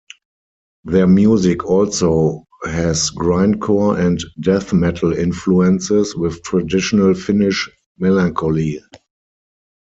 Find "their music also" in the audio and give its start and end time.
0.83-2.45